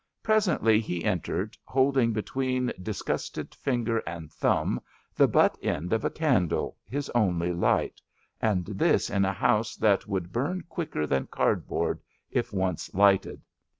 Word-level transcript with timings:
Presently 0.23 0.79
he 0.79 1.03
entered, 1.05 1.55
holding 1.63 2.11
between 2.11 2.73
disgusted 2.81 3.53
finger 3.53 3.99
and 4.07 4.31
thumb 4.33 4.81
the 5.13 5.27
butt 5.27 5.59
end 5.61 5.93
of 5.93 6.03
a 6.03 6.09
candle, 6.09 6.75
his 6.87 7.11
only 7.11 7.53
light, 7.53 8.01
and 8.41 8.65
this 8.65 9.11
in 9.11 9.25
a 9.25 9.31
house 9.31 9.75
that 9.75 10.07
would 10.07 10.33
bum 10.33 10.61
quicker 10.67 11.05
than 11.05 11.27
cardboard 11.27 12.01
if 12.31 12.51
once 12.51 12.91
lighted. 12.95 13.43